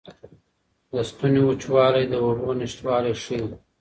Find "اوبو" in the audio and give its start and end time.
2.25-2.49